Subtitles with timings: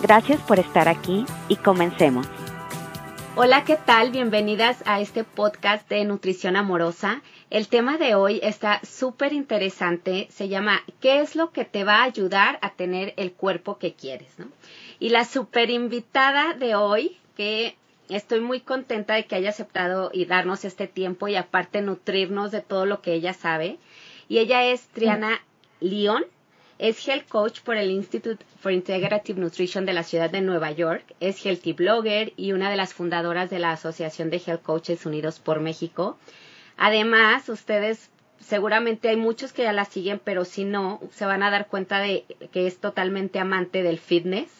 [0.00, 2.28] Gracias por estar aquí y comencemos.
[3.34, 4.12] Hola, ¿qué tal?
[4.12, 7.20] Bienvenidas a este podcast de Nutrición Amorosa.
[7.50, 10.28] El tema de hoy está súper interesante.
[10.30, 13.94] Se llama ¿Qué es lo que te va a ayudar a tener el cuerpo que
[13.94, 14.28] quieres?
[15.00, 17.76] Y la super invitada de hoy, que
[18.08, 22.60] estoy muy contenta de que haya aceptado y darnos este tiempo y aparte nutrirnos de
[22.60, 23.78] todo lo que ella sabe.
[24.28, 25.40] Y ella es Triana
[25.80, 26.24] León.
[26.78, 31.04] Es Health Coach por el Institute for Integrative Nutrition de la ciudad de Nueva York.
[31.20, 35.38] Es Healthy Blogger y una de las fundadoras de la Asociación de Health Coaches Unidos
[35.38, 36.18] por México.
[36.76, 41.50] Además, ustedes seguramente hay muchos que ya la siguen, pero si no, se van a
[41.50, 44.50] dar cuenta de que es totalmente amante del fitness.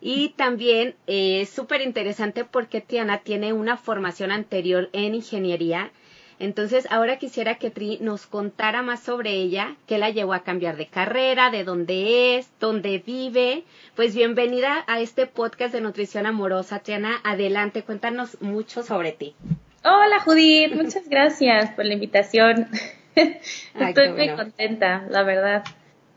[0.00, 5.92] Y también eh, es súper interesante porque Tiana tiene una formación anterior en ingeniería
[6.40, 10.78] entonces, ahora quisiera que Tri nos contara más sobre ella, qué la llevó a cambiar
[10.78, 13.64] de carrera, de dónde es, dónde vive.
[13.94, 17.20] Pues bienvenida a este podcast de Nutrición Amorosa, Triana.
[17.24, 19.34] Adelante, cuéntanos mucho sobre ti.
[19.84, 22.68] Hola Judith, muchas gracias por la invitación.
[23.14, 25.62] Estoy muy contenta, la verdad,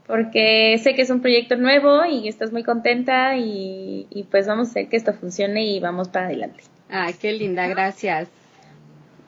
[0.07, 4.69] porque sé que es un proyecto nuevo y estás muy contenta y, y pues vamos
[4.69, 6.63] a hacer que esto funcione y vamos para adelante.
[6.87, 8.29] Ay, qué linda, gracias.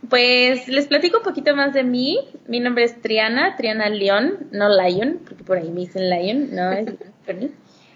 [0.09, 2.19] Pues les platico un poquito más de mí.
[2.47, 6.71] Mi nombre es Triana, Triana León, no Lion, porque por ahí me dicen Lion, no
[6.71, 6.87] es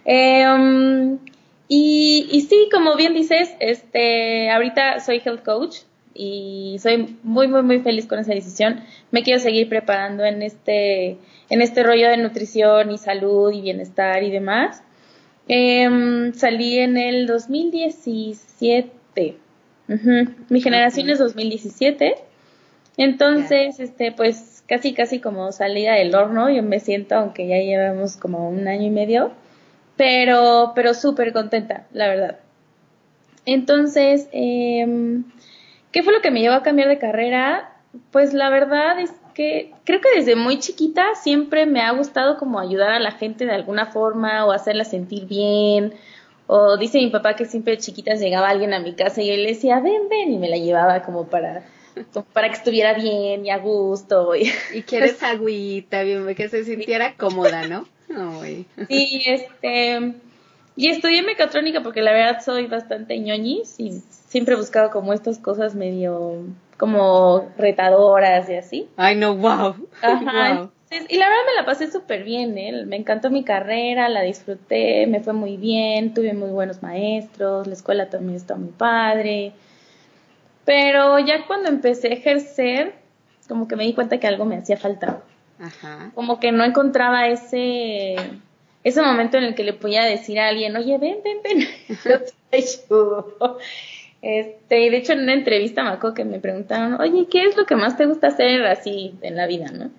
[0.05, 1.19] eh, um,
[1.67, 5.77] y, y sí, como bien dices, este, ahorita soy health coach
[6.13, 8.81] y soy muy, muy, muy feliz con esa decisión.
[9.11, 11.17] Me quiero seguir preparando en este,
[11.49, 14.83] en este rollo de nutrición y salud y bienestar y demás.
[15.47, 19.39] Eh, salí en el 2017
[20.49, 22.15] mi generación es 2017.
[22.97, 28.17] Entonces, este, pues casi, casi como salida del horno, yo me siento, aunque ya llevamos
[28.17, 29.31] como un año y medio,
[29.97, 32.39] pero, pero súper contenta, la verdad.
[33.45, 35.21] Entonces, eh,
[35.91, 37.71] ¿qué fue lo que me llevó a cambiar de carrera?
[38.11, 42.59] Pues la verdad es que creo que desde muy chiquita siempre me ha gustado como
[42.59, 45.93] ayudar a la gente de alguna forma o hacerla sentir bien
[46.51, 49.43] o dice mi papá que siempre de chiquitas llegaba alguien a mi casa y él
[49.43, 51.63] le decía, ven, ven, y me la llevaba como para,
[52.33, 54.35] para que estuviera bien y a gusto.
[54.35, 57.85] Y, y quieres agüita, bien, que se sintiera cómoda, ¿no?
[58.87, 60.15] Sí, este,
[60.75, 65.37] y estudié mecatrónica porque la verdad soy bastante ñoñis y siempre he buscado como estas
[65.37, 66.45] cosas medio
[66.77, 68.89] como retadoras y así.
[68.97, 69.75] Ay, no, wow.
[70.01, 70.71] Ajá.
[70.91, 72.83] Y la verdad me la pasé súper bien, ¿eh?
[72.85, 77.73] me encantó mi carrera, la disfruté, me fue muy bien, tuve muy buenos maestros, la
[77.73, 79.53] escuela también está muy padre.
[80.65, 82.93] Pero ya cuando empecé a ejercer,
[83.47, 85.21] como que me di cuenta que algo me hacía falta.
[85.59, 86.11] Ajá.
[86.15, 88.15] Como que no encontraba ese,
[88.83, 91.67] ese momento en el que le podía decir a alguien, oye, ven, ven, ven,
[94.21, 97.55] Este, y de hecho en una entrevista me acuerdo que me preguntaron, oye, ¿qué es
[97.55, 99.91] lo que más te gusta hacer así en la vida, no?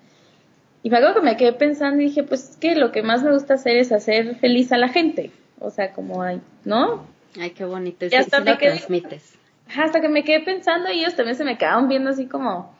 [0.83, 3.31] Y me acuerdo que me quedé pensando y dije, pues que lo que más me
[3.31, 5.31] gusta hacer es hacer feliz a la gente.
[5.59, 7.05] O sea, como hay, ¿no?
[7.39, 8.07] Ay, qué bonito.
[8.07, 9.35] Y hasta me quedé, transmites.
[9.77, 12.75] Hasta que me quedé pensando y ellos también se me quedaban viendo así como,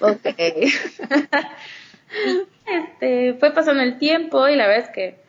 [0.00, 0.26] ok.
[2.66, 5.20] este, fue pasando el tiempo y la verdad es que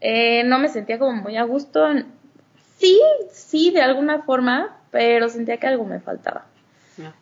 [0.00, 1.86] eh, no me sentía como muy a gusto.
[2.78, 3.00] Sí,
[3.30, 6.46] sí, de alguna forma, pero sentía que algo me faltaba.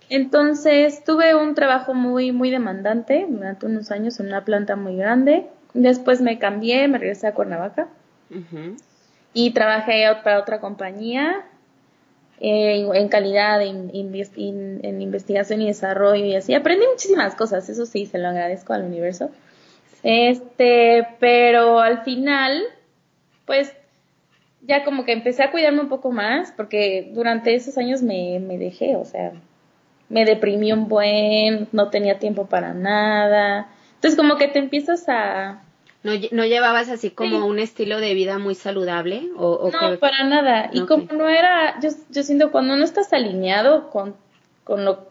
[0.08, 5.46] Entonces tuve un trabajo muy, muy demandante durante unos años en una planta muy grande.
[5.74, 7.88] Después me cambié, me regresé a Cuernavaca
[9.34, 11.44] y trabajé para otra compañía
[12.40, 16.54] eh, en calidad, en, en, investigación y desarrollo y así.
[16.54, 19.30] Aprendí muchísimas cosas, eso sí, se lo agradezco al universo.
[20.02, 22.60] Este, pero al final,
[23.46, 23.72] pues
[24.62, 28.58] ya como que empecé a cuidarme un poco más porque durante esos años me, me
[28.58, 29.32] dejé, o sea,
[30.12, 33.68] me deprimí un buen, no tenía tiempo para nada.
[33.94, 35.62] Entonces como que te empiezas a...
[36.02, 39.30] ¿No, no llevabas así como un estilo de vida muy saludable?
[39.38, 40.68] O, no, para nada.
[40.70, 44.14] Y como no era, yo, yo siento cuando no estás alineado con,
[44.64, 45.08] con, lo,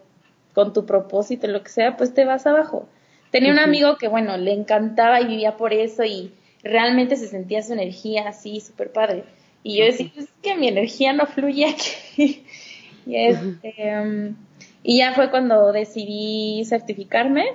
[0.54, 2.88] con tu propósito, lo que sea, pues te vas abajo.
[3.32, 6.32] Tenía un amigo que, bueno, le encantaba y vivía por eso y
[6.62, 9.24] realmente se sentía su energía así, súper padre.
[9.64, 12.44] Y yo decía, es que mi energía no fluye aquí.
[13.06, 14.36] y, este, um,
[14.82, 17.46] y ya fue cuando decidí certificarme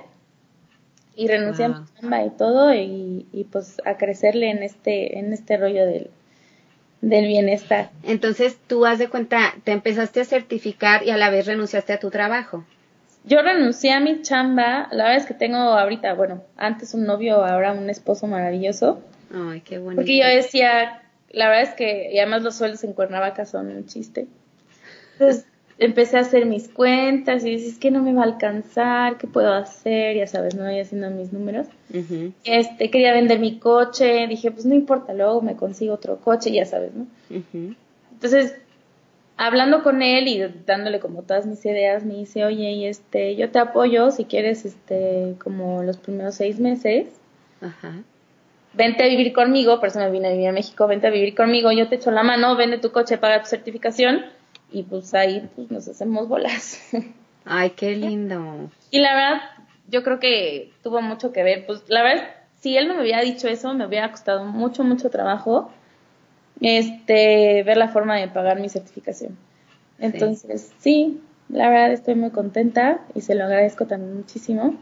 [1.14, 5.32] y renuncié a mi chamba y todo y, y, pues a crecerle en este, en
[5.32, 6.10] este rollo del,
[7.00, 7.90] del bienestar.
[8.04, 11.98] Entonces tú has de cuenta, te empezaste a certificar y a la vez renunciaste a
[11.98, 12.64] tu trabajo.
[13.24, 17.44] Yo renuncié a mi chamba, la verdad es que tengo ahorita, bueno, antes un novio,
[17.44, 19.02] ahora un esposo maravilloso.
[19.34, 19.96] Ay, qué bueno.
[19.96, 23.86] Porque yo decía, la verdad es que, y además los sueldos en Cuernavaca son un
[23.86, 24.28] chiste.
[25.14, 25.46] Entonces
[25.78, 29.52] empecé a hacer mis cuentas y dices que no me va a alcanzar, qué puedo
[29.52, 31.68] hacer, ya sabes, no voy haciendo mis números.
[32.44, 36.66] Este, quería vender mi coche, dije, pues no importa, luego me consigo otro coche, ya
[36.66, 37.06] sabes, ¿no?
[38.12, 38.54] Entonces
[39.36, 43.50] hablando con él y dándole como todas mis ideas, me dice, oye, y este, yo
[43.50, 47.06] te apoyo si quieres, este, como los primeros seis meses.
[47.60, 47.94] Ajá.
[48.74, 51.36] Vente a vivir conmigo, por eso me vine a vivir a México, vente a vivir
[51.36, 54.24] conmigo, yo te echo la mano, vende tu coche, paga tu certificación
[54.70, 56.80] y pues ahí pues nos hacemos bolas.
[57.44, 58.70] Ay, qué lindo.
[58.90, 59.40] Y la verdad,
[59.88, 62.24] yo creo que tuvo mucho que ver, pues la verdad,
[62.60, 65.70] si él no me hubiera dicho eso, me hubiera costado mucho, mucho trabajo
[66.60, 69.36] este, ver la forma de pagar mi certificación.
[69.98, 71.20] Entonces, sí.
[71.48, 74.76] la verdad estoy muy contenta y se lo agradezco también muchísimo.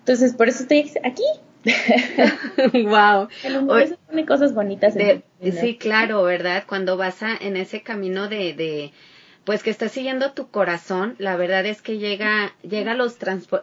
[0.00, 1.24] Entonces, por eso estoy aquí.
[2.72, 3.28] wow.
[3.44, 3.66] El
[4.06, 4.94] pone cosas bonitas.
[4.94, 6.64] sí, claro, ¿verdad?
[6.66, 8.92] Cuando vas a, en ese camino de, de,
[9.44, 13.16] pues que estás siguiendo tu corazón, la verdad es que llega, llega los,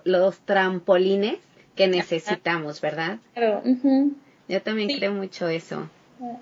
[0.03, 1.37] los trampolines
[1.75, 3.19] que necesitamos, ¿verdad?
[3.33, 3.63] Claro.
[4.47, 5.89] Yo también creo mucho eso.
[6.21, 6.37] Ah.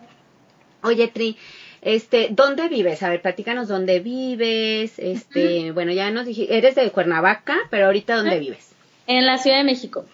[0.84, 1.38] Oye, Tri,
[1.82, 3.04] este, ¿dónde vives?
[3.04, 4.98] A ver, platícanos dónde vives.
[4.98, 8.72] Este, bueno, ya nos dijiste, eres de Cuernavaca, pero ahorita ¿dónde vives?
[9.06, 10.06] En la Ciudad de México.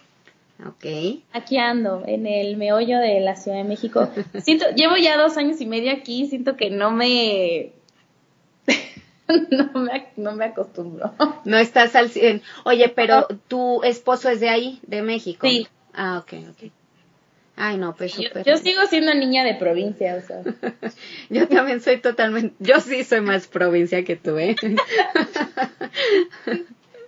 [0.60, 1.22] Ok.
[1.32, 4.08] Aquí ando, en el meollo de la Ciudad de México.
[4.42, 7.72] Siento, llevo ya dos años y medio aquí, siento que no me...
[9.50, 11.12] no, me no me acostumbro.
[11.44, 12.42] No estás al 100.
[12.64, 15.46] Oye, pero tu esposo es de ahí, de México.
[15.46, 15.66] Sí.
[15.92, 16.70] Ah, ok, ok.
[17.56, 20.42] Ay, no, pues Yo, sigo siendo niña de provincia, o sea.
[21.30, 24.56] yo también soy totalmente, yo sí soy más provincia que tú, ¿eh?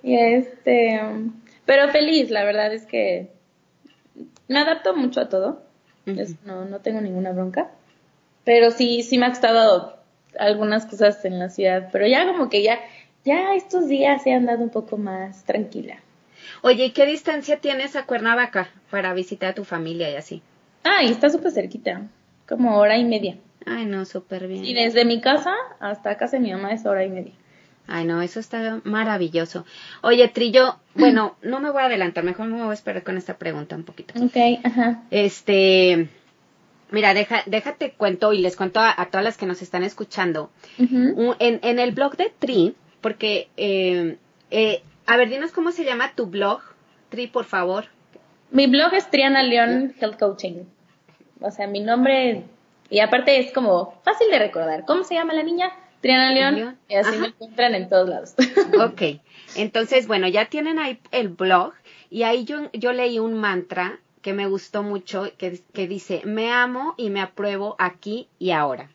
[0.04, 1.00] y este,
[1.64, 3.35] pero feliz, la verdad es que
[4.48, 5.62] me adapto mucho a todo.
[6.44, 7.70] no, no tengo ninguna bronca.
[8.44, 9.96] Pero sí, sí me ha costado
[10.38, 12.78] algunas cosas en la ciudad, pero ya como que ya,
[13.24, 15.96] ya estos días he andado un poco más tranquila.
[16.62, 20.42] Oye, ¿y qué distancia tienes a Cuernavaca para visitar a tu familia y así?
[20.84, 22.02] Ah, y está súper cerquita,
[22.48, 23.38] como hora y media.
[23.64, 24.64] Ay, no, súper bien.
[24.64, 27.32] Y desde mi casa hasta casa de mi mamá es hora y media.
[27.88, 29.64] Ay, no, eso está maravilloso.
[30.02, 33.36] Oye, Trillo, bueno, no me voy a adelantar, mejor me voy a esperar con esta
[33.36, 34.14] pregunta un poquito.
[34.22, 35.02] Ok, ajá.
[35.10, 36.08] Este,
[36.90, 40.50] mira, deja, déjate cuento y les cuento a, todas las que nos están escuchando.
[40.78, 44.18] en, en, el blog de Tri, porque eh,
[44.50, 46.60] eh, a ver, dinos cómo se llama tu blog,
[47.08, 47.86] Tri, por favor.
[48.50, 50.64] Mi blog es Triana León Health Coaching.
[51.40, 52.44] O sea, mi nombre,
[52.90, 54.84] y aparte es como fácil de recordar.
[54.84, 55.70] ¿Cómo se llama la niña?
[56.00, 56.78] Triana León.
[56.88, 58.34] Y así me encuentran en todos lados.
[58.80, 59.20] ok.
[59.56, 61.72] Entonces, bueno, ya tienen ahí el blog.
[62.10, 66.50] Y ahí yo, yo leí un mantra que me gustó mucho, que, que dice, me
[66.50, 68.90] amo y me apruebo aquí y ahora.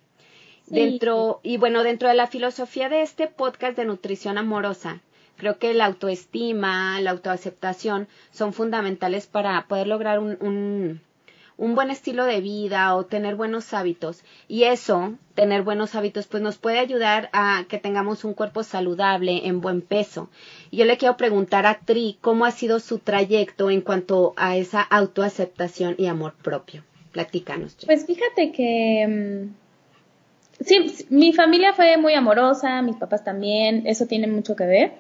[0.68, 5.02] Dentro, y bueno, dentro de la filosofía de este podcast de nutrición amorosa,
[5.42, 11.02] Creo que la autoestima, la autoaceptación son fundamentales para poder lograr un, un,
[11.62, 14.24] un buen estilo de vida o tener buenos hábitos.
[14.48, 19.46] Y eso, tener buenos hábitos, pues nos puede ayudar a que tengamos un cuerpo saludable,
[19.46, 20.32] en buen peso.
[20.72, 24.58] Y yo le quiero preguntar a Tri cómo ha sido su trayecto en cuanto a
[24.58, 26.84] esa autoaceptación y amor propio.
[27.12, 27.78] Platícanos.
[27.86, 34.26] Pues fíjate que mm, sí, mi familia fue muy amorosa, mis papás también, eso tiene
[34.26, 34.94] mucho que ver.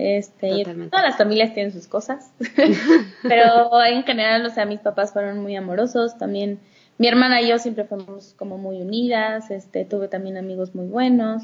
[0.00, 2.30] Este, todas las familias tienen sus cosas,
[3.24, 6.60] pero en general, o sea, mis papás fueron muy amorosos, también
[6.98, 11.42] mi hermana y yo siempre fuimos como muy unidas, este, tuve también amigos muy buenos.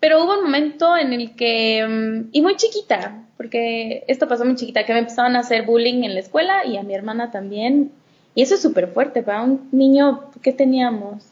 [0.00, 4.54] pero hubo un momento en el que, mm, y muy chiquita, porque esto pasó muy
[4.54, 7.92] chiquita, que me empezaban a hacer bullying en la escuela y a mi hermana también.
[8.34, 11.26] Y eso es súper fuerte para un niño, ¿qué teníamos?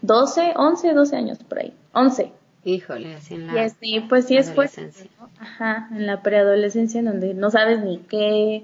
[0.00, 1.74] 12, 11, 12 años por ahí.
[1.92, 2.32] 11.
[2.64, 4.90] Híjole, así en la sí, pues sí es fuerte,
[5.38, 8.62] Ajá, en la preadolescencia en donde no sabes ni qué.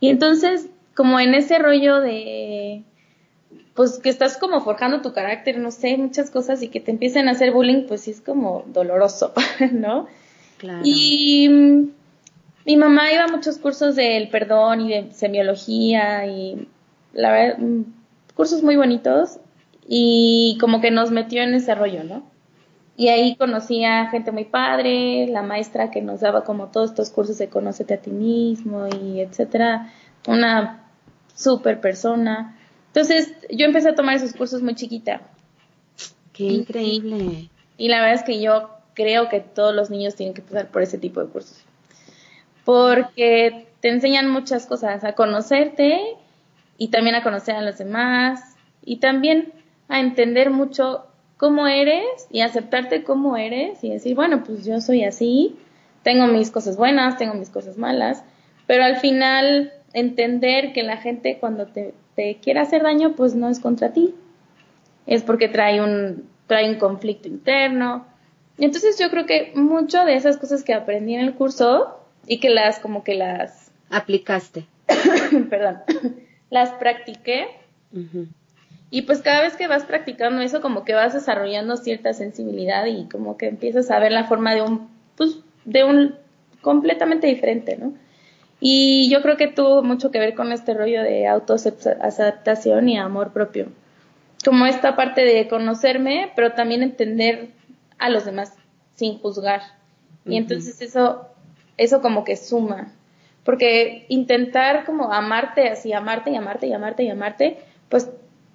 [0.00, 2.82] Y entonces, como en ese rollo de,
[3.74, 7.28] pues que estás como forjando tu carácter, no sé, muchas cosas y que te empiecen
[7.28, 9.32] a hacer bullying, pues sí es como doloroso,
[9.72, 10.06] ¿no?
[10.58, 10.82] Claro.
[10.84, 11.88] Y mm,
[12.66, 16.68] mi mamá iba a muchos cursos del perdón y de semiología y
[17.14, 17.84] la verdad, mm,
[18.34, 19.38] cursos muy bonitos
[19.88, 22.33] y como que nos metió en ese rollo, ¿no?
[22.96, 27.10] Y ahí conocí a gente muy padre, la maestra que nos daba como todos estos
[27.10, 29.92] cursos de conócete a ti mismo y etcétera,
[30.28, 30.84] una
[31.34, 32.56] super persona.
[32.88, 35.22] Entonces yo empecé a tomar esos cursos muy chiquita.
[36.32, 37.48] Qué increíble.
[37.76, 40.82] Y, la verdad es que yo creo que todos los niños tienen que pasar por
[40.82, 41.64] ese tipo de cursos.
[42.64, 46.00] Porque te enseñan muchas cosas, a conocerte
[46.78, 49.52] y también a conocer a los demás y también
[49.88, 51.06] a entender mucho
[51.44, 55.58] cómo eres y aceptarte como eres y decir, bueno, pues yo soy así,
[56.02, 58.24] tengo mis cosas buenas, tengo mis cosas malas,
[58.66, 63.50] pero al final entender que la gente cuando te, te quiere hacer daño, pues no
[63.50, 64.14] es contra ti,
[65.04, 68.06] es porque trae un, trae un conflicto interno.
[68.56, 72.48] Entonces yo creo que mucho de esas cosas que aprendí en el curso y que
[72.48, 74.64] las como que las aplicaste,
[75.50, 75.82] perdón,
[76.48, 77.48] las practiqué.
[78.90, 83.06] Y pues cada vez que vas practicando eso, como que vas desarrollando cierta sensibilidad y
[83.08, 86.14] como que empiezas a ver la forma de un, pues, de un
[86.60, 87.94] completamente diferente, ¿no?
[88.60, 93.32] Y yo creo que tuvo mucho que ver con este rollo de autoaceptación y amor
[93.32, 93.68] propio.
[94.44, 97.50] Como esta parte de conocerme, pero también entender
[97.98, 98.54] a los demás
[98.94, 99.60] sin juzgar.
[100.24, 101.28] Y entonces eso,
[101.76, 102.92] eso como que suma.
[103.44, 107.58] Porque intentar como amarte así, amarte y amarte y amarte y amarte,
[107.90, 108.10] pues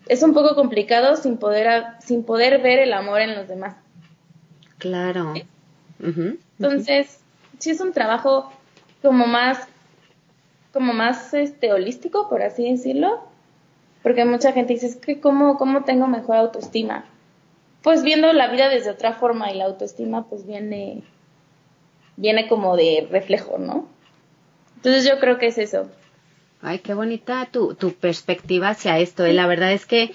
[0.10, 3.76] es un poco complicado sin poder, sin poder ver el amor en los demás.
[4.80, 5.34] Claro.
[6.00, 7.20] Entonces,
[7.60, 8.52] sí es un trabajo
[9.04, 9.60] como más,
[10.74, 13.22] como más este, holístico, por así decirlo,
[14.02, 17.06] porque mucha gente dice, es que ¿cómo, cómo tengo mejor autoestima?
[17.84, 21.04] Pues viendo la vida desde otra forma y la autoestima pues viene,
[22.18, 23.88] viene como de reflejo, ¿no?
[24.78, 25.90] Entonces yo creo que es eso.
[26.62, 29.26] Ay, qué bonita tu, tu perspectiva hacia esto.
[29.26, 29.34] Y ¿eh?
[29.34, 30.14] la verdad es que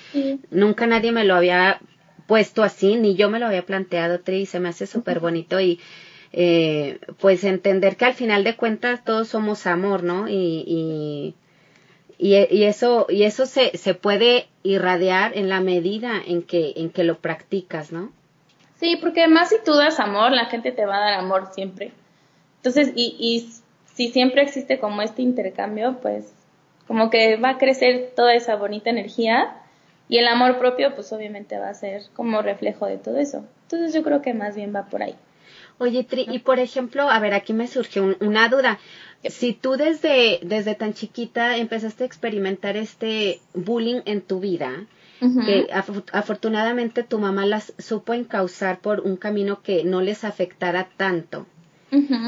[0.51, 1.81] nunca nadie me lo había
[2.27, 5.81] puesto así, ni yo me lo había planteado, Tri, se me hace súper bonito y
[6.33, 10.29] eh, pues entender que al final de cuentas todos somos amor, ¿no?
[10.29, 11.35] Y, y,
[12.19, 17.05] y, eso, y eso se, se puede irradiar en la medida en que, en que
[17.05, 18.13] lo practicas, ¿no?
[18.81, 21.93] Sí, porque además si tú das amor, la gente te va a dar amor siempre.
[22.57, 23.49] Entonces, y, y
[23.95, 26.33] si siempre existe como este intercambio, pues
[26.87, 29.57] como que va a crecer toda esa bonita energía
[30.09, 33.45] y el amor propio pues obviamente va a ser como reflejo de todo eso.
[33.63, 35.15] Entonces yo creo que más bien va por ahí.
[35.79, 38.79] Oye, Tri, y por ejemplo, a ver, aquí me surgió una duda.
[39.25, 44.87] Si tú desde, desde tan chiquita empezaste a experimentar este bullying en tu vida,
[45.47, 45.69] que
[46.13, 51.47] afortunadamente tu mamá las supo encauzar por un camino que no les afectara tanto,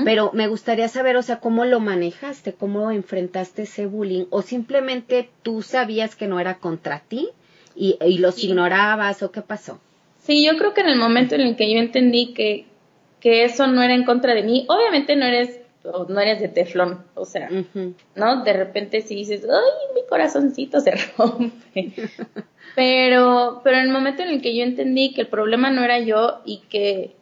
[0.04, 5.28] pero me gustaría saber, o sea, cómo lo manejaste, cómo enfrentaste ese bullying, o simplemente
[5.42, 7.28] tú sabías que no era contra ti
[7.74, 9.80] y, los ignorabas, o qué pasó.
[10.22, 12.66] Sí, yo creo que en el momento en el que yo entendí que,
[13.20, 15.60] que eso no era en contra de mí, obviamente no eres
[16.08, 17.48] no eres de teflón, o sea,
[18.14, 18.42] ¿no?
[18.42, 21.92] De repente si dices, ay, mi corazoncito se rompe.
[22.74, 26.00] pero, pero en el momento en el que yo entendí que el problema no era
[26.00, 27.14] yo y que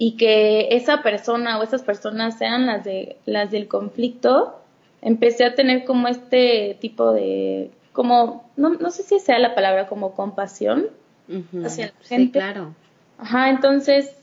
[0.00, 4.56] y que esa persona o esas personas sean las de las del conflicto,
[5.02, 9.88] empecé a tener como este tipo de como no, no sé si sea la palabra
[9.88, 10.86] como compasión
[11.64, 12.26] hacia la gente.
[12.26, 12.74] Sí, claro.
[13.18, 14.14] Ajá, entonces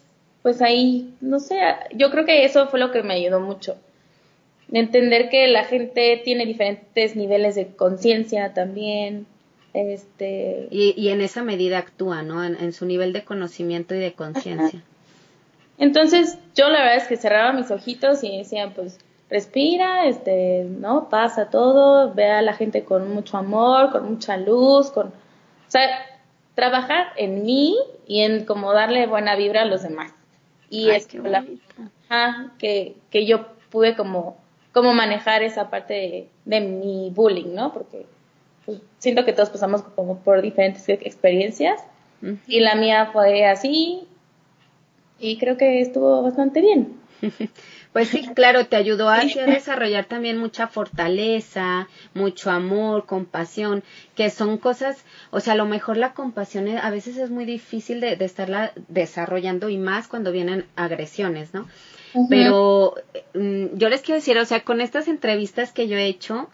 [0.41, 1.59] pues ahí no sé,
[1.93, 3.75] yo creo que eso fue lo que me ayudó mucho.
[4.71, 9.27] Entender que la gente tiene diferentes niveles de conciencia también,
[9.73, 12.45] este y, y, en esa medida actúa, ¿no?
[12.45, 14.81] En, en su nivel de conocimiento y de conciencia.
[15.77, 21.09] Entonces yo la verdad es que cerraba mis ojitos y decía, pues respira, este, ¿no?
[21.09, 25.11] Pasa todo, ve a la gente con mucho amor, con mucha luz, con, o
[25.69, 25.87] sea,
[26.53, 27.75] trabajar en mí
[28.07, 30.13] y en como darle buena vibra a los demás.
[30.69, 31.45] Y es que, la,
[32.57, 34.37] que, que yo pude como,
[34.71, 37.73] como manejar esa parte de, mi bullying, ¿no?
[37.73, 38.05] Porque
[38.65, 41.81] pues, siento que todos pasamos como por diferentes experiencias
[42.47, 44.07] y la mía fue así,
[45.19, 46.93] y creo que estuvo bastante bien.
[47.95, 54.57] Pues sí, claro, te ayudó a desarrollar también mucha fortaleza, mucho amor, compasión, que son
[54.57, 58.73] cosas, o sea, a lo mejor la compasión a veces es muy difícil de, estarla
[58.89, 61.69] desarrollando y más cuando vienen agresiones, ¿no?
[62.29, 62.95] Pero
[63.33, 66.49] mm, yo les quiero decir, o sea, con estas entrevistas que yo he hecho,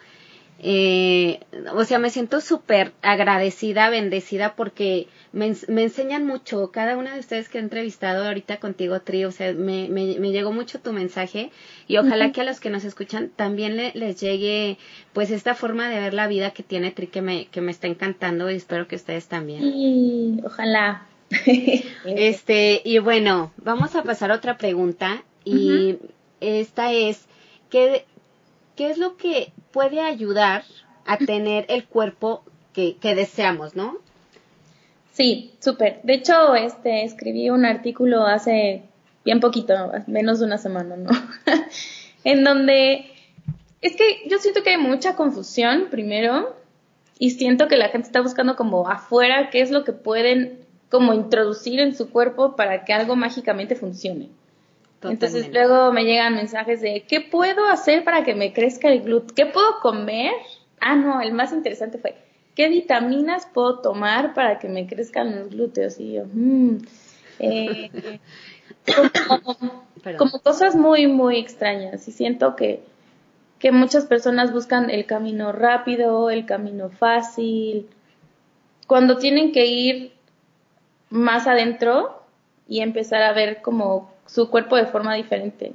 [0.64, 1.40] Eh,
[1.74, 6.70] o sea, me siento súper agradecida, bendecida porque me, me, enseñan mucho.
[6.72, 10.32] Cada una de ustedes que he entrevistado ahorita contigo, Tri, o sea, me, me, me
[10.32, 11.50] llegó mucho tu mensaje
[11.88, 14.78] y ojalá que a los que nos escuchan también les llegue
[15.14, 17.88] pues esta forma de ver la vida que tiene Tri que me, que me está
[17.88, 19.64] encantando y espero que ustedes también.
[19.64, 21.08] Sí, ojalá.
[22.06, 25.98] este, y bueno, vamos a pasar a otra pregunta y
[26.40, 27.26] esta es,
[27.72, 28.06] ¿qué,
[28.82, 30.64] ¿qué es lo que puede ayudar
[31.06, 33.98] a tener el cuerpo que, que deseamos, no?
[35.12, 36.02] Sí, súper.
[36.02, 38.82] De hecho, este, escribí un artículo hace
[39.24, 39.76] bien poquito,
[40.08, 41.12] menos de una semana, ¿no?
[42.24, 43.06] en donde
[43.82, 46.56] es que yo siento que hay mucha confusión, primero,
[47.20, 51.14] y siento que la gente está buscando como afuera qué es lo que pueden como
[51.14, 54.30] introducir en su cuerpo para que algo mágicamente funcione.
[55.04, 59.36] Entonces luego me llegan mensajes de, ¿qué puedo hacer para que me crezca el glúteo?
[59.36, 60.32] ¿Qué puedo comer?
[60.80, 62.16] Ah, no, el más interesante fue,
[62.56, 66.00] ¿qué vitaminas puedo tomar para que me crezcan los glúteos?
[66.00, 66.78] Y yo, mmm,
[70.18, 72.08] como, cosas muy, muy extrañas.
[72.08, 72.84] Y siento que,
[73.60, 77.88] que muchas personas buscan el camino rápido, el camino fácil,
[78.88, 80.14] cuando tienen que ir
[81.10, 82.21] más adentro
[82.72, 85.74] y empezar a ver como su cuerpo de forma diferente.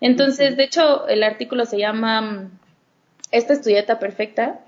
[0.00, 2.50] Entonces, de hecho, el artículo se llama mm,
[3.32, 4.60] Esta es tu dieta perfecta.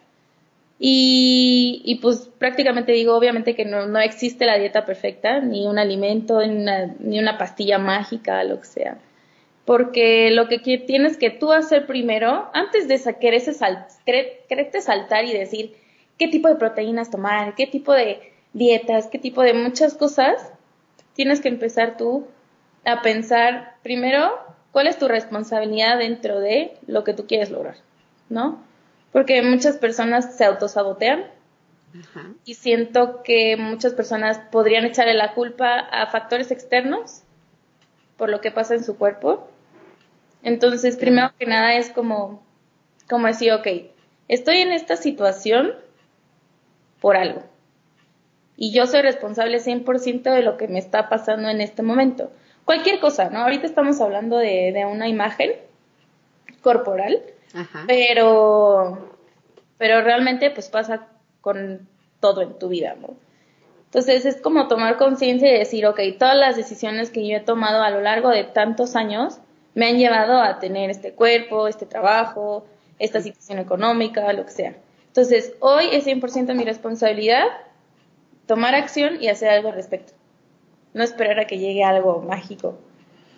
[0.80, 5.78] Y, y pues prácticamente digo, obviamente que no, no, existe la dieta perfecta, ni un
[5.78, 8.98] alimento, ni una, ni una pastilla mágica, lo que sea.
[9.64, 15.76] Porque lo que tienes que tú hacer primero, antes de sal, quererte saltar y decir
[16.18, 20.52] qué tipo de proteínas tomar, qué tipo de dietas, qué tipo de muchas cosas,
[21.14, 22.26] tienes que empezar tú
[22.84, 24.32] a pensar primero
[24.72, 27.76] cuál es tu responsabilidad dentro de lo que tú quieres lograr,
[28.28, 28.62] ¿no?
[29.12, 31.26] Porque muchas personas se autosabotean
[32.46, 37.22] y siento que muchas personas podrían echarle la culpa a factores externos
[38.16, 39.48] por lo que pasa en su cuerpo.
[40.42, 42.42] Entonces, primero que nada es como,
[43.10, 43.66] como decir, ok,
[44.28, 45.74] estoy en esta situación
[47.00, 47.42] por algo
[48.62, 52.30] y yo soy responsable 100% de lo que me está pasando en este momento.
[52.64, 53.40] Cualquier cosa, ¿no?
[53.40, 55.50] Ahorita estamos hablando de, una imagen
[56.60, 57.20] corporal,
[57.88, 59.16] pero
[59.78, 61.08] pero realmente pues pasa
[61.40, 61.88] con
[62.20, 63.16] todo en tu vida, ¿no?
[63.86, 67.82] Entonces es como tomar conciencia y decir, ok, todas las decisiones que yo he tomado
[67.82, 69.38] a lo largo de tantos años
[69.74, 72.64] me han llevado a tener este cuerpo, este trabajo,
[73.00, 74.76] esta situación económica, lo que sea.
[75.08, 77.48] Entonces, hoy es 100% mi responsabilidad
[78.52, 80.12] tomar acción y hacer algo al respecto.
[80.92, 82.78] No esperar a que llegue algo mágico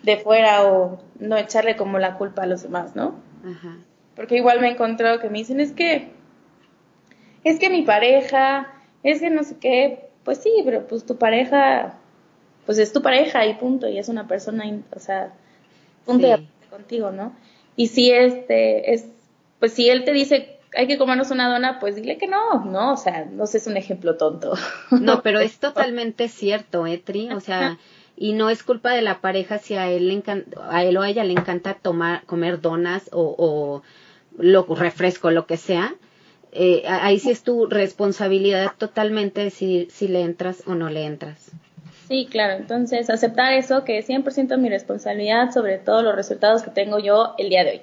[0.03, 3.15] de fuera o no echarle como la culpa a los demás, ¿no?
[3.49, 3.77] Ajá.
[4.17, 6.09] Porque igual me he encontrado que me dicen, es que,
[7.45, 8.73] es que mi pareja,
[9.03, 11.97] es que no sé qué, pues sí, pero pues tu pareja,
[12.65, 15.31] pues es tu pareja y punto, y es una persona, o sea,
[16.05, 17.33] punto de contigo, ¿no?
[17.77, 19.07] Y si este, es,
[19.61, 22.93] pues si él te dice hay que comernos una dona, pues dile que no, ¿no?
[22.93, 24.53] O sea, no sé, es un ejemplo tonto.
[24.91, 27.77] No, pero es totalmente cierto, Etri, o sea,
[28.17, 30.23] y no es culpa de la pareja si a él, le
[30.69, 33.83] a él o a ella le encanta tomar, comer donas o, o
[34.37, 35.95] lo, refresco, lo que sea.
[36.51, 41.51] Eh, ahí sí es tu responsabilidad totalmente decidir si le entras o no le entras.
[42.07, 42.53] Sí, claro.
[42.53, 47.33] Entonces, aceptar eso, que es 100% mi responsabilidad sobre todos los resultados que tengo yo
[47.37, 47.81] el día de hoy.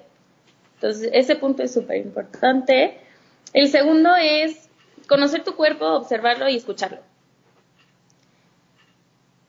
[0.83, 2.99] Entonces, ese punto es súper importante.
[3.53, 4.69] El segundo es
[5.07, 6.99] conocer tu cuerpo, observarlo y escucharlo.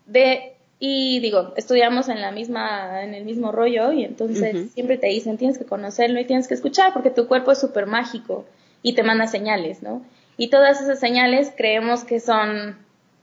[0.06, 5.08] De, y digo, estudiamos en la misma, en el mismo rollo y entonces siempre te
[5.08, 8.46] dicen tienes que conocerlo y tienes que escuchar porque tu cuerpo es súper mágico
[8.84, 10.04] y te manda señales, ¿no?
[10.38, 12.78] Y todas esas señales creemos que son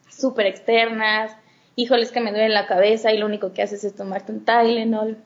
[0.09, 1.37] súper externas,
[1.77, 5.18] híjoles que me duele la cabeza y lo único que haces es tomarte un Tylenol,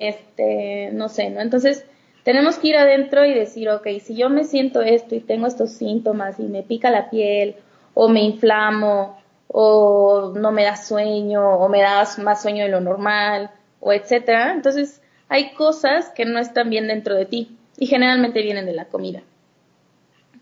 [0.00, 1.40] este, no sé, ¿no?
[1.40, 1.84] Entonces,
[2.28, 5.72] tenemos que ir adentro y decir, ok, si yo me siento esto y tengo estos
[5.72, 7.54] síntomas y me pica la piel
[7.94, 12.82] o me inflamo o no me da sueño o me da más sueño de lo
[12.82, 18.42] normal o etcétera, entonces hay cosas que no están bien dentro de ti y generalmente
[18.42, 19.22] vienen de la comida.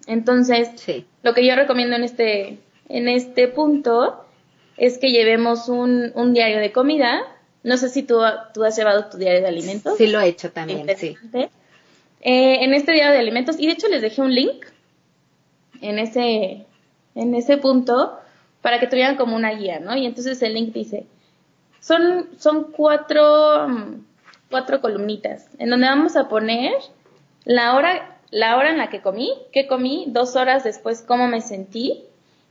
[0.09, 0.70] Entonces,
[1.22, 4.25] lo que yo recomiendo en este, en este punto
[4.77, 7.20] es que llevemos un, un diario de comida.
[7.62, 8.22] No sé si tú,
[8.53, 9.96] tú has llevado tu diario de alimentos.
[9.96, 11.16] Sí, lo he hecho también, sí.
[12.29, 13.55] Eh, en este día de alimentos.
[13.57, 14.67] Y de hecho les dejé un link
[15.81, 16.67] en ese,
[17.15, 18.19] en ese punto
[18.62, 19.97] para que tuvieran como una guía, ¿no?
[19.97, 21.07] Y entonces el link dice,
[21.79, 23.69] son, son cuatro,
[24.51, 26.73] cuatro columnitas en donde vamos a poner
[27.45, 31.41] la hora la hora en la que comí, qué comí, dos horas después cómo me
[31.41, 32.03] sentí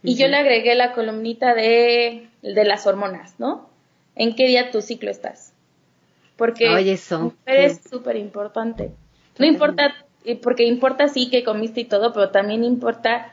[0.03, 3.67] y yo le agregué la columnita de, de las hormonas, ¿no?
[4.15, 5.51] ¿En qué día tu ciclo estás?
[6.37, 8.93] Porque Oye, eso, es súper importante.
[9.37, 9.93] No importa,
[10.41, 13.31] porque importa sí que comiste y todo, pero también importa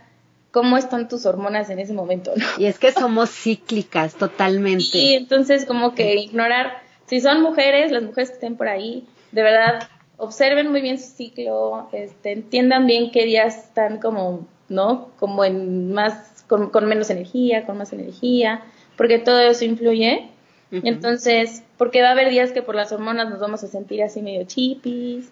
[0.52, 2.44] cómo están tus hormonas en ese momento, ¿no?
[2.58, 4.98] Y es que somos cíclicas totalmente.
[4.98, 9.42] Y entonces como que ignorar, si son mujeres, las mujeres que estén por ahí, de
[9.42, 9.88] verdad,
[10.18, 15.08] observen muy bien su ciclo, este, entiendan bien qué días están como, ¿no?
[15.18, 18.62] Como en más, con, menos energía, con más energía,
[18.96, 20.28] porque todo eso influye.
[20.70, 24.22] Entonces, porque va a haber días que por las hormonas nos vamos a sentir así
[24.22, 25.30] medio chipis,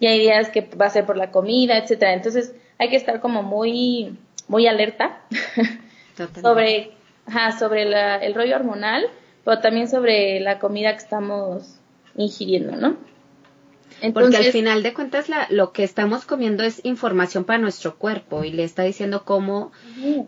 [0.00, 2.14] y hay días que va a ser por la comida, etcétera.
[2.14, 5.20] Entonces, hay que estar como muy, muy alerta
[6.40, 6.92] sobre,
[7.26, 7.82] ajá, sobre
[8.24, 9.06] el rollo hormonal,
[9.44, 11.78] pero también sobre la comida que estamos
[12.16, 12.96] ingiriendo, ¿no?
[14.12, 18.52] Porque al final de cuentas lo que estamos comiendo es información para nuestro cuerpo y
[18.52, 19.72] le está diciendo cómo,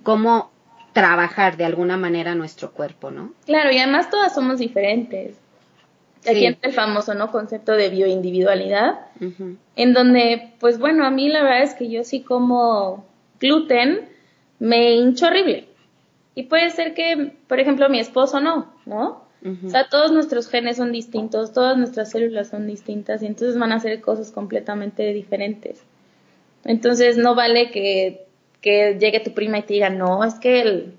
[0.02, 0.50] cómo
[0.92, 3.32] trabajar de alguna manera nuestro cuerpo, ¿no?
[3.46, 5.36] Claro, y además todas somos diferentes.
[6.28, 7.30] Aquí entra el famoso, ¿no?
[7.30, 9.06] Concepto de bioindividualidad,
[9.76, 13.06] en donde, pues bueno, a mí la verdad es que yo sí como
[13.40, 14.08] gluten,
[14.58, 15.68] me hincho horrible.
[16.34, 19.24] Y puede ser que, por ejemplo, mi esposo no, ¿no?
[19.66, 23.72] O sea, todos nuestros genes son distintos, todas nuestras células son distintas y entonces van
[23.72, 25.82] a hacer cosas completamente diferentes.
[26.64, 28.26] Entonces no vale que,
[28.60, 30.92] que llegue tu prima y te diga, no, es que el,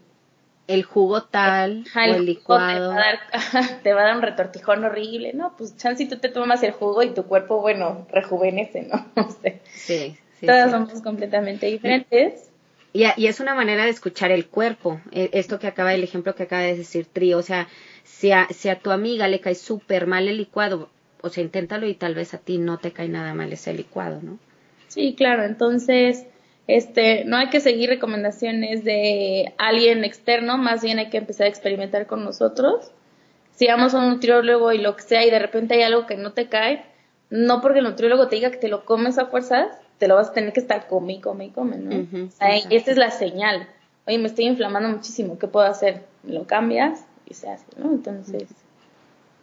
[0.73, 4.21] el jugo tal o el licuado te va, a dar, te va a dar un
[4.21, 5.55] retortijón horrible, ¿no?
[5.57, 9.05] Pues chance si tú te tomas el jugo y tu cuerpo, bueno, rejuvenece, ¿no?
[9.15, 9.62] no sé.
[9.73, 10.45] Sí, sí.
[10.45, 12.49] Todas somos completamente diferentes.
[12.93, 14.99] Y, y, es una manera de escuchar el cuerpo.
[15.12, 17.67] E, esto que acaba, el ejemplo que acaba de decir Tri, o sea,
[18.03, 20.89] si a, si a tu amiga le cae súper mal el licuado,
[21.21, 24.19] o sea, inténtalo y tal vez a ti no te cae nada mal ese licuado,
[24.21, 24.39] ¿no?
[24.89, 25.43] Sí, claro.
[25.43, 26.25] Entonces,
[26.67, 31.50] este, no hay que seguir recomendaciones de alguien externo, más bien hay que empezar a
[31.50, 32.91] experimentar con nosotros.
[33.56, 36.15] Si vamos a un nutriólogo y lo que sea y de repente hay algo que
[36.15, 36.86] no te cae,
[37.30, 40.30] no porque el nutriólogo te diga que te lo comes a fuerzas, te lo vas
[40.30, 42.30] a tener que estar come y come y come, ¿no?
[42.69, 43.67] esta es la señal.
[44.08, 46.04] Oye, me estoy inflamando muchísimo, ¿qué puedo hacer?
[46.24, 47.91] Lo cambias y se hace, ¿no?
[47.91, 48.47] Entonces,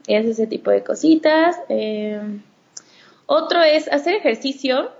[0.06, 1.56] es ese tipo de cositas.
[1.68, 2.20] Eh,
[3.26, 4.90] otro es hacer ejercicio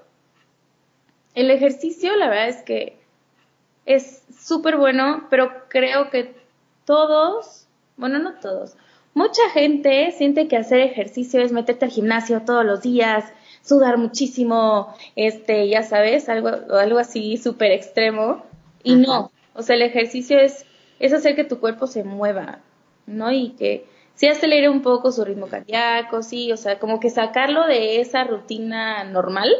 [1.40, 2.96] el ejercicio, la verdad es que
[3.86, 6.34] es súper bueno, pero creo que
[6.84, 8.76] todos, bueno, no todos,
[9.14, 13.24] mucha gente siente que hacer ejercicio es meterte al gimnasio todos los días,
[13.62, 18.42] sudar muchísimo, este, ya sabes, algo, algo así súper extremo.
[18.82, 20.64] Y no, o sea, el ejercicio es,
[20.98, 22.60] es hacer que tu cuerpo se mueva,
[23.06, 23.30] ¿no?
[23.30, 27.66] Y que sí acelere un poco su ritmo cardíaco, sí, o sea, como que sacarlo
[27.66, 29.50] de esa rutina normal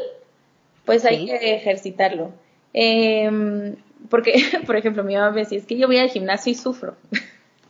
[0.89, 2.33] pues hay que ejercitarlo.
[2.73, 3.77] Em,
[4.09, 4.33] porque,
[4.67, 6.97] por ejemplo, mi mamá me decía, es que yo voy al gimnasio y sufro.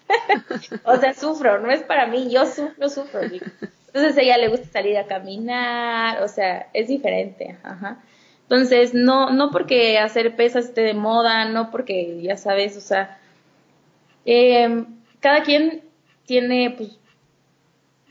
[0.84, 3.22] o sea, sufro, no es para mí, yo sufro, sufro.
[3.22, 7.98] Entonces a ella le gusta salir a caminar, o sea, es diferente, ajá.
[8.42, 13.18] Entonces, no, no porque hacer pesas esté de moda, no porque, ya sabes, o sea,
[14.26, 14.86] em,
[15.18, 15.82] cada quien
[16.24, 17.00] tiene, pues,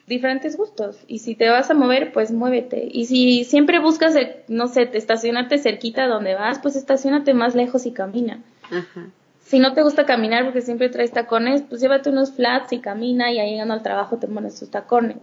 [0.07, 0.97] diferentes gustos.
[1.07, 2.87] Y si te vas a mover, pues muévete.
[2.91, 4.15] Y si siempre buscas,
[4.47, 8.41] no sé, te estacionarte cerquita donde vas, pues estacionate más lejos y camina.
[9.41, 13.31] Si no te gusta caminar porque siempre traes tacones, pues llévate unos flats y camina
[13.31, 15.17] y ahí llegando al trabajo te pones tus tacones.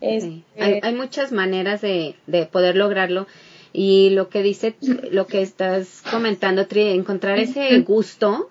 [0.00, 3.26] Este, hay, muchas maneras de, de poder lograrlo.
[3.72, 4.76] Y lo que dice,
[5.10, 8.50] lo que estás comentando, Tri, encontrar ese gusto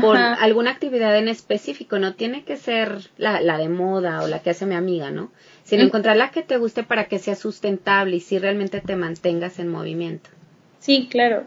[0.00, 4.38] por alguna actividad en específico, no tiene que ser la, la, de moda o la
[4.40, 5.32] que hace mi amiga, ¿no?
[5.64, 9.58] Sino encontrar la que te guste para que sea sustentable y si realmente te mantengas
[9.58, 10.30] en movimiento.
[10.78, 11.44] Sí, claro.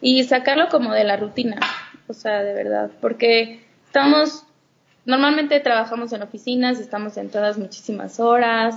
[0.00, 1.58] Y sacarlo como de la rutina,
[2.06, 4.44] o sea, de verdad, porque estamos,
[5.04, 8.76] normalmente trabajamos en oficinas, estamos sentadas muchísimas horas,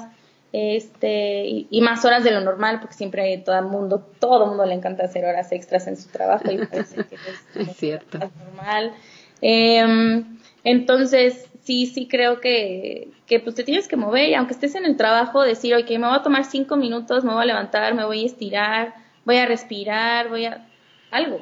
[0.54, 4.66] este y, más horas de lo normal porque siempre todo el mundo todo el mundo
[4.68, 7.16] le encanta hacer horas extras en su trabajo y parece que
[7.56, 8.20] es, cierto.
[8.20, 8.94] normal.
[9.42, 14.76] Em, entonces sí sí creo que, que pues te tienes que mover y aunque estés
[14.76, 17.96] en el trabajo decir oye me voy a tomar cinco minutos me voy a levantar
[17.96, 18.94] me voy a estirar
[19.26, 20.68] voy a respirar voy a
[21.10, 21.42] algo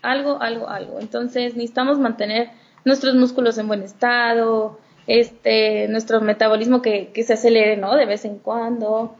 [0.00, 1.00] algo algo algo.
[1.00, 2.50] Entonces necesitamos mantener
[2.84, 7.96] nuestros músculos en buen estado este, nuestro metabolismo que, que se acelere, ¿no?
[7.96, 9.16] De vez en cuando.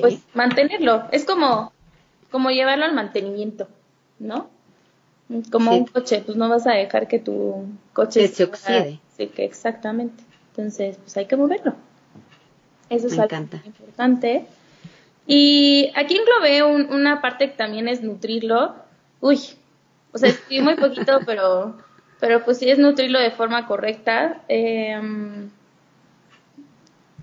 [0.00, 1.04] Pues mantenerlo.
[1.12, 1.72] Es como,
[2.30, 3.68] como llevarlo al mantenimiento,
[4.18, 4.50] ¿no?
[5.50, 8.98] Como un coche, pues no vas a dejar que tu coche se oxide.
[9.16, 10.22] Sí, que exactamente.
[10.50, 11.74] Entonces, pues hay que moverlo.
[12.90, 14.44] Eso es algo importante.
[15.26, 18.74] Y aquí englobé una parte que también es nutrirlo.
[19.20, 19.38] Uy,
[20.12, 21.76] o sea, estoy muy poquito, pero,
[22.22, 24.42] pero pues sí es nutrirlo de forma correcta.
[24.48, 24.96] Eh,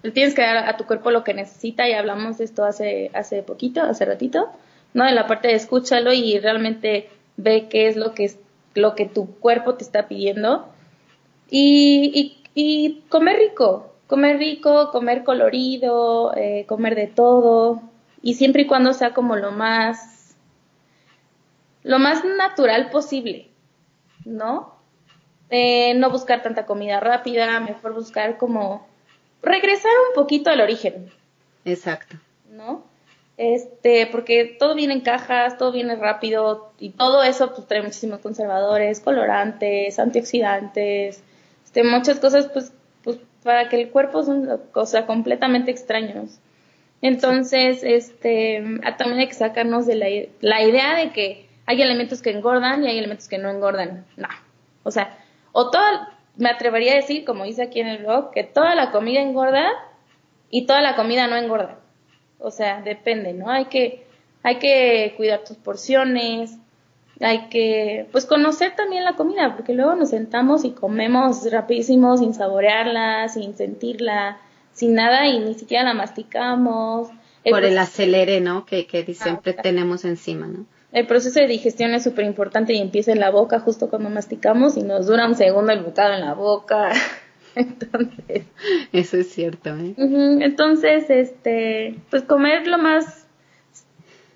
[0.03, 3.09] le tienes que dar a tu cuerpo lo que necesita y hablamos de esto hace,
[3.13, 4.49] hace poquito, hace ratito,
[4.93, 5.07] ¿no?
[5.07, 8.29] En la parte de escúchalo y realmente ve qué es lo que,
[8.75, 10.67] lo que tu cuerpo te está pidiendo.
[11.49, 17.83] Y, y, y comer rico, comer rico, comer colorido, eh, comer de todo
[18.21, 20.35] y siempre y cuando sea como lo más,
[21.83, 23.47] lo más natural posible,
[24.25, 24.77] ¿no?
[25.49, 28.88] Eh, no buscar tanta comida rápida, mejor buscar como
[29.41, 31.12] regresar un poquito al origen.
[31.65, 32.17] Exacto.
[32.51, 32.83] ¿No?
[33.38, 38.19] Este, porque todo viene en cajas, todo viene rápido y todo eso pues trae muchísimos
[38.19, 41.23] conservadores, colorantes, antioxidantes,
[41.63, 46.39] este, muchas cosas pues, pues para que el cuerpo son una cosa completamente extraños.
[47.01, 48.62] Entonces, este,
[48.97, 50.07] también hay que sacarnos de la,
[50.41, 54.05] la idea de que hay elementos que engordan y hay elementos que no engordan.
[54.17, 54.27] No.
[54.83, 55.17] O sea,
[55.60, 55.84] o todo,
[56.38, 59.67] me atrevería a decir, como dice aquí en el blog, que toda la comida engorda
[60.50, 61.80] y toda la comida no engorda.
[62.38, 63.50] O sea, depende, ¿no?
[63.50, 64.06] Hay que,
[64.41, 66.58] hay que cuidar tus porciones,
[67.19, 72.34] hay que, pues, conocer también la comida, porque luego nos sentamos y comemos rapidísimo, sin
[72.34, 74.38] saborearla, sin sentirla,
[74.72, 77.10] sin nada y ni siquiera la masticamos.
[77.43, 78.65] Por el acelere, ¿no?
[78.65, 80.65] Que, que siempre ah, tenemos encima, ¿no?
[80.91, 84.75] El proceso de digestión es súper importante y empieza en la boca justo cuando masticamos
[84.75, 86.91] y nos dura un segundo el bocado en la boca.
[87.56, 88.45] Entonces.
[88.91, 89.93] Eso es cierto, ¿eh?
[89.97, 93.28] Entonces, este, pues comer lo más.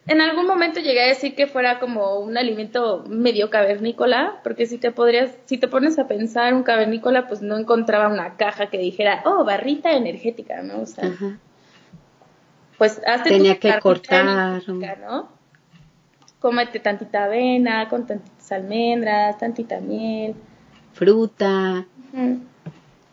[0.06, 4.78] En algún momento llegué a decir que fuera como un alimento medio cavernícola, porque si
[4.78, 8.78] te podrías, si te pones a pensar un cavernícola, pues no encontraba una caja que
[8.78, 10.82] dijera, oh, barrita energética, ¿no?
[10.82, 11.10] O sea,
[12.78, 14.62] pues hazte Tenía que cortar.
[15.00, 15.30] ¿no?
[16.44, 20.36] Cómete tantita avena, con tantitas almendras, tantita miel.
[20.92, 21.86] Fruta.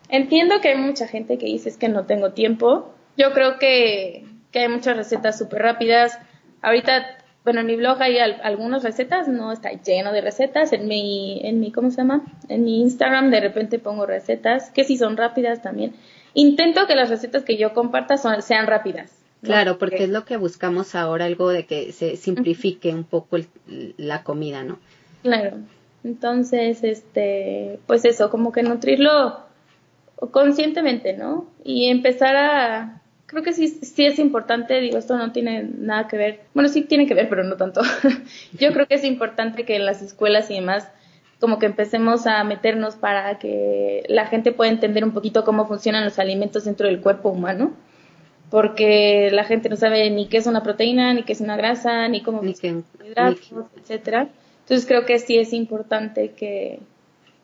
[0.09, 2.93] Entiendo que hay mucha gente que dice es que no tengo tiempo.
[3.17, 6.19] Yo creo que, hay muchas recetas súper rápidas.
[6.61, 10.73] Ahorita, bueno, en mi blog hay algunas recetas, no está lleno de recetas.
[10.73, 12.25] En mi, en mi, ¿cómo se llama?
[12.49, 15.95] En mi Instagram de repente pongo recetas, que sí son rápidas también.
[16.35, 19.20] Intento que las recetas que yo comparta son, sean rápidas.
[19.43, 23.39] Claro, porque es lo que buscamos ahora, algo de que se simplifique un poco
[23.97, 24.79] la comida, ¿no?
[25.23, 25.59] Claro.
[26.05, 29.41] Entonces, este, pues eso, como que nutrirlo
[30.31, 31.47] conscientemente, ¿no?
[31.65, 36.19] Y empezar a, creo que sí, sí es importante, digo, esto no tiene nada que
[36.19, 37.81] ver, bueno, sí tiene que ver, pero no tanto.
[38.59, 40.89] Yo creo que es importante que en las escuelas y demás,
[41.39, 46.05] como que empecemos a meternos para que la gente pueda entender un poquito cómo funcionan
[46.05, 47.73] los alimentos dentro del cuerpo humano
[48.51, 52.09] porque la gente no sabe ni qué es una proteína, ni qué es una grasa,
[52.09, 54.29] ni cómo hidratos, etcétera.
[54.63, 56.81] Entonces creo que sí es importante que,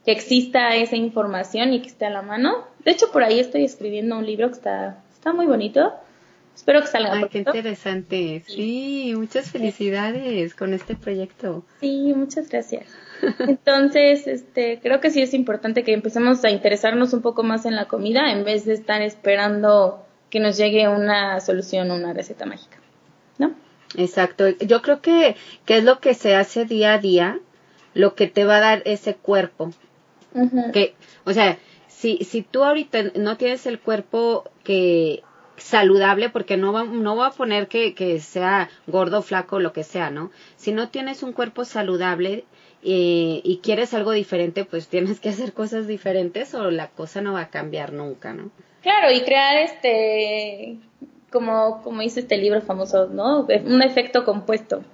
[0.04, 2.64] exista esa información y que esté a la mano.
[2.84, 5.92] De hecho, por ahí estoy escribiendo un libro que está, está muy bonito.
[6.54, 7.12] Espero que salga.
[7.12, 8.44] Ay, qué interesante.
[8.46, 11.64] Sí, muchas felicidades con este proyecto.
[11.80, 12.86] Sí, muchas gracias.
[13.40, 17.74] Entonces, este, creo que sí es importante que empecemos a interesarnos un poco más en
[17.74, 22.78] la comida en vez de estar esperando que nos llegue una solución, una receta mágica,
[23.38, 23.54] ¿no?
[23.96, 24.48] Exacto.
[24.48, 27.40] Yo creo que, que es lo que se hace día a día,
[27.94, 29.72] lo que te va a dar ese cuerpo.
[30.72, 31.58] Que, o sea,
[31.88, 35.22] si, si tú ahorita no tienes el cuerpo que
[35.56, 39.82] saludable, porque no va, no va a poner que, que sea gordo, flaco, lo que
[39.82, 40.30] sea, ¿no?
[40.56, 42.44] Si no tienes un cuerpo saludable,
[42.88, 47.32] eh, y quieres algo diferente, pues tienes que hacer cosas diferentes o la cosa no
[47.32, 48.50] va a cambiar nunca, ¿no?
[48.87, 50.77] Claro, y crear este,
[51.33, 53.40] como, como dice este libro famoso, ¿no?
[53.40, 54.85] Un efecto compuesto,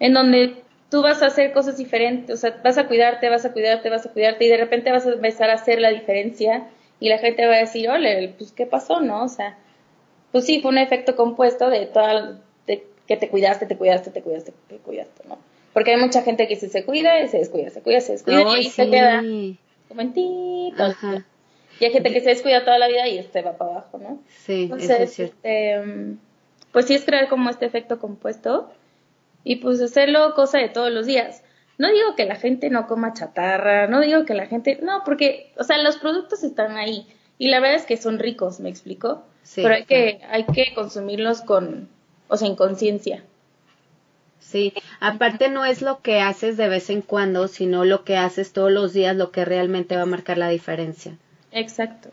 [0.00, 0.56] en donde
[0.90, 4.04] tú vas a hacer cosas diferentes, o sea, vas a cuidarte, vas a cuidarte, vas
[4.06, 6.66] a cuidarte, y de repente vas a empezar a hacer la diferencia,
[6.98, 9.22] y la gente va a decir, ole, pues, ¿qué pasó, no?
[9.22, 9.56] O sea,
[10.32, 14.20] pues sí, fue un efecto compuesto de toda, de que te cuidaste, te cuidaste, te
[14.20, 15.38] cuidaste, te cuidaste, ¿no?
[15.72, 18.64] Porque hay mucha gente que se, cuida y se descuida, se cuida, se descuida, y
[18.64, 19.22] se queda
[19.86, 20.74] como en ti,
[21.80, 24.20] y hay gente que se descuida toda la vida y este va para abajo, ¿no?
[24.28, 26.16] Sí, Entonces, Este,
[26.72, 28.70] pues sí es crear como este efecto compuesto
[29.44, 31.42] y pues hacerlo cosa de todos los días.
[31.78, 35.52] No digo que la gente no coma chatarra, no digo que la gente, no, porque,
[35.56, 37.06] o sea, los productos están ahí
[37.38, 39.22] y la verdad es que son ricos, ¿me explico?
[39.44, 41.88] Sí, Pero hay que, hay que consumirlos con,
[42.26, 43.22] o sea, en conciencia.
[44.40, 48.52] Sí, aparte no es lo que haces de vez en cuando, sino lo que haces
[48.52, 51.16] todos los días, lo que realmente va a marcar la diferencia.
[51.52, 52.10] Exacto.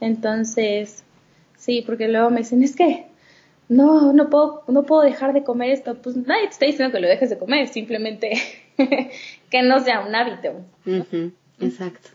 [0.00, 1.04] Entonces,
[1.56, 3.06] sí, porque luego me dicen, es que,
[3.68, 5.96] no, no puedo, no puedo dejar de comer esto.
[5.96, 8.32] Pues nadie te está diciendo que lo dejes de comer, simplemente
[9.50, 10.64] que no sea un hábito.
[11.60, 12.10] Exacto.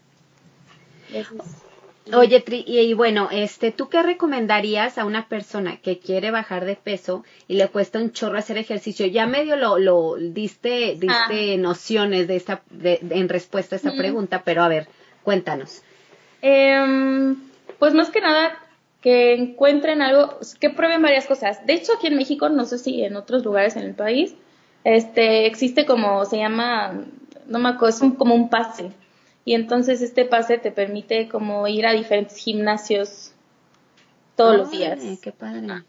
[2.13, 6.75] Oye, Tri, y, bueno, este, ¿tú qué recomendarías a una persona que quiere bajar de
[6.75, 9.05] peso y le cuesta un chorro hacer ejercicio?
[9.05, 11.57] Ya medio lo, lo diste, diste ah.
[11.57, 14.87] nociones de esta, de, en respuesta a esta pregunta, pero a ver,
[15.23, 15.83] cuéntanos.
[16.41, 17.35] Em,
[17.79, 18.51] pues más que nada,
[19.01, 21.65] que encuentren algo, que prueben varias cosas.
[21.65, 24.35] De hecho, aquí en México, no sé si en otros lugares en el país,
[24.83, 27.05] este, existe como, se llama,
[27.47, 28.91] no me acuerdo, es un, como un pase
[29.49, 33.31] y entonces este pase te permite como ir a diferentes gimnasios
[34.35, 34.99] todos los días.
[35.21, 35.65] Qué padre.
[35.69, 35.83] Ah.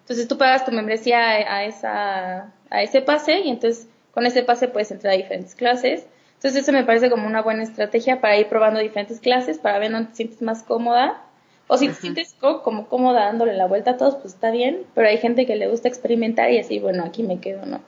[0.00, 4.68] Entonces tú pagas tu membresía a, esa, a ese pase y entonces con ese pase
[4.68, 6.06] puedes entrar a diferentes clases.
[6.36, 9.90] Entonces eso me parece como una buena estrategia para ir probando diferentes clases, para ver
[9.90, 11.22] dónde te sientes más cómoda.
[11.68, 15.08] O si te sientes como cómoda dándole la vuelta a todos, pues está bien, pero
[15.08, 17.80] hay gente que le gusta experimentar y así, bueno, aquí me quedo, ¿no?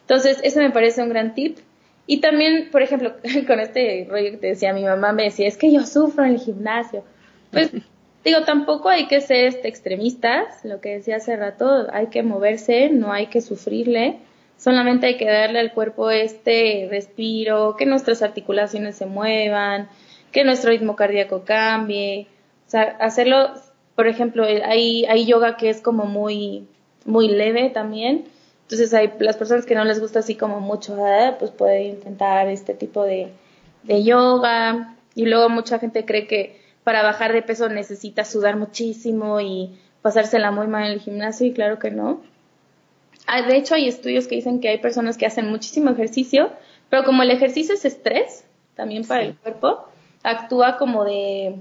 [0.00, 1.58] Entonces, ese me parece un gran tip.
[2.06, 3.14] Y también, por ejemplo,
[3.46, 6.32] con este rollo que te decía, mi mamá me decía, es que yo sufro en
[6.32, 7.04] el gimnasio.
[7.52, 7.70] Pues
[8.24, 12.90] digo, tampoco hay que ser este, extremistas, lo que decía hace rato, hay que moverse,
[12.90, 14.18] no hay que sufrirle,
[14.62, 19.88] solamente hay que darle al cuerpo este respiro, que nuestras articulaciones se muevan,
[20.30, 22.28] que nuestro ritmo cardíaco cambie,
[22.66, 23.54] o sea, hacerlo,
[23.96, 26.68] por ejemplo, hay, hay yoga que es como muy,
[27.04, 28.24] muy leve también,
[28.72, 31.34] entonces hay las personas que no les gusta así como mucho, ¿eh?
[31.38, 33.32] pues pueden intentar este tipo de,
[33.84, 34.96] yoga.
[35.14, 40.52] Y luego mucha gente cree que para bajar de peso necesita sudar muchísimo y pasársela
[40.52, 42.22] muy mal en el gimnasio y claro que no.
[43.26, 46.50] Ah, de hecho hay estudios que dicen que hay personas que hacen muchísimo ejercicio,
[46.90, 49.84] pero como el ejercicio es estrés, también para el cuerpo,
[50.22, 51.56] actúa como de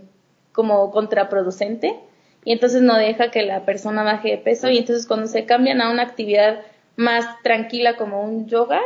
[0.51, 1.97] como contraproducente
[2.43, 5.81] y entonces no deja que la persona baje de peso y entonces cuando se cambian
[5.81, 6.61] a una actividad
[6.95, 8.81] más tranquila como un yoga,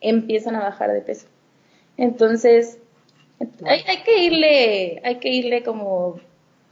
[0.00, 1.26] empiezan a bajar de peso.
[1.96, 2.78] Entonces,
[3.64, 6.18] hay, hay, que irle, hay que irle como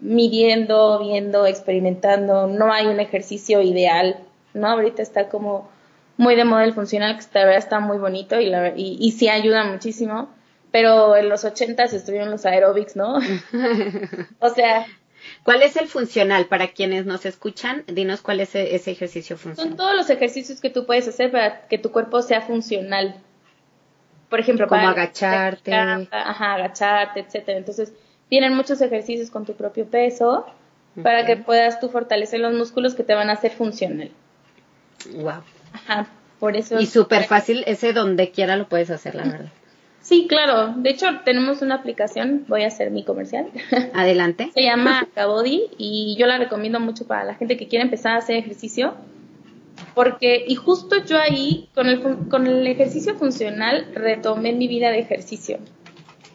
[0.01, 2.47] midiendo, viendo, experimentando.
[2.47, 4.19] No hay un ejercicio ideal,
[4.55, 4.69] ¿no?
[4.69, 5.71] Ahorita está como
[6.17, 9.29] muy de moda el funcional, que verdad está muy bonito y, la, y, y sí
[9.29, 10.31] ayuda muchísimo.
[10.71, 13.19] Pero en los ochentas estuvieron los aerobics, ¿no?
[14.41, 14.87] o sea,
[15.43, 17.85] ¿Cuál es el funcional para quienes nos escuchan?
[17.87, 19.71] Dinos cuál es e-, ese ejercicio funcional.
[19.71, 23.17] Son todos los ejercicios que tú puedes hacer para que tu cuerpo sea funcional.
[24.29, 27.59] Por ejemplo, como agacharte, ajá, agacharte, etcétera.
[27.59, 27.93] Entonces,
[28.29, 30.47] tienen muchos ejercicios con tu propio peso
[31.03, 34.11] para que puedas tú fortalecer los músculos que te van a hacer funcional.
[35.15, 35.43] Wow.
[35.73, 36.07] Ajá,
[36.39, 36.81] por eso.
[36.81, 39.53] Y súper fácil, ese donde quiera lo puedes hacer, la verdad.
[40.05, 40.75] Sí, claro.
[40.77, 43.49] De hecho, tenemos una aplicación, voy a hacer mi comercial.
[43.95, 44.51] Adelante.
[44.53, 48.19] Se llama Cabody y yo la recomiendo mucho para la gente que quiere empezar a
[48.19, 48.95] hacer ejercicio.
[49.95, 54.99] Porque, y justo yo ahí, con el, con el ejercicio funcional, retomé mi vida de
[54.99, 55.59] ejercicio.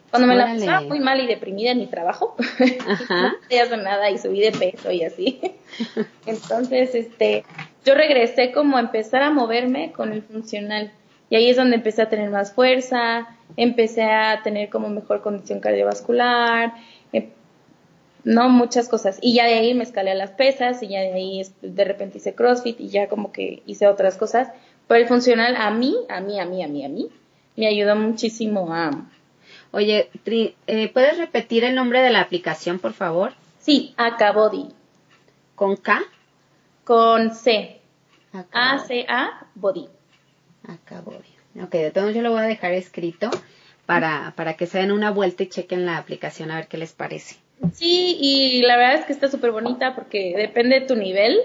[0.10, 2.36] Cuando me la pasaba muy mal y deprimida en mi trabajo,
[3.10, 5.40] no podía hacer nada y subí de peso y así.
[6.26, 7.44] Entonces, este,
[7.86, 10.92] yo regresé como a empezar a moverme con el funcional.
[11.30, 15.60] Y ahí es donde empecé a tener más fuerza, empecé a tener como mejor condición
[15.60, 16.74] cardiovascular,
[17.14, 17.30] eh,
[18.24, 19.20] no muchas cosas.
[19.22, 22.18] Y ya de ahí me escalé a las pesas y ya de ahí de repente
[22.18, 24.50] hice CrossFit y ya como que hice otras cosas.
[24.88, 27.10] Pero el funcional a mí, a mí, a mí, a mí, a mí,
[27.56, 28.92] me ayudó muchísimo a...
[29.72, 33.34] Oye, Tri, eh, ¿puedes repetir el nombre de la aplicación, por favor?
[33.60, 34.70] Sí, Acabody.
[35.54, 36.02] ¿Con K?
[36.90, 37.82] Con C.
[38.52, 39.88] A-C-A, Body.
[40.68, 41.64] Acabo bien.
[41.64, 43.30] Ok, de todos yo lo voy a dejar escrito
[43.86, 46.94] para, para que se den una vuelta y chequen la aplicación a ver qué les
[46.94, 47.36] parece.
[47.74, 51.40] Sí, y la verdad es que está súper bonita porque depende de tu nivel,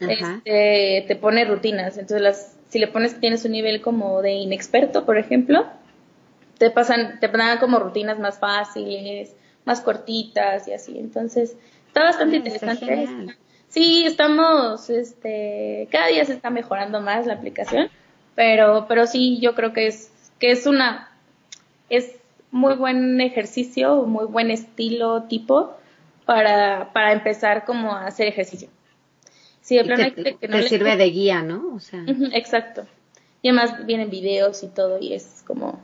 [0.00, 1.98] este, te pone rutinas.
[1.98, 5.66] Entonces, las, si le pones que tienes un nivel como de inexperto, por ejemplo,
[6.56, 10.98] te pasan, te dan como rutinas más fáciles, más cortitas y así.
[10.98, 11.54] Entonces,
[11.88, 13.36] está bastante ah, interesante.
[13.74, 17.90] Sí, estamos, este, cada día se está mejorando más la aplicación.
[18.36, 21.10] Pero, pero sí, yo creo que es, que es una,
[21.90, 22.16] es
[22.50, 25.76] muy buen ejercicio, muy buen estilo tipo
[26.24, 28.68] para, para empezar como a hacer ejercicio.
[29.60, 31.74] Sí, de plano te, que no sirve de guía, ¿no?
[31.74, 32.04] O sea.
[32.32, 32.86] exacto.
[33.42, 35.80] Y además vienen videos y todo y es como...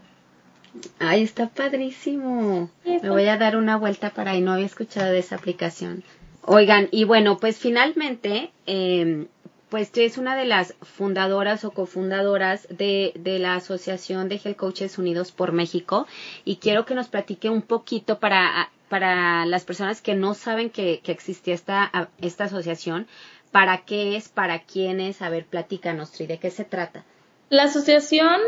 [1.01, 2.71] Ay, está padrísimo.
[2.85, 6.05] Me voy a dar una vuelta para ahí, no había escuchado de esa aplicación.
[6.43, 9.27] Oigan, y bueno, pues finalmente, eh,
[9.69, 14.99] pues es una de las fundadoras o cofundadoras de, de, la Asociación de Health Coaches
[14.99, 16.07] Unidos por México
[16.45, 21.01] y quiero que nos platique un poquito para, para las personas que no saben que,
[21.05, 23.07] que existía esta, esta asociación,
[23.51, 24.29] ¿Para qué es?
[24.29, 25.23] ¿Para quién es?
[25.23, 27.05] A ver, platícanos, Tri, ¿de qué se trata?
[27.49, 28.41] La asociación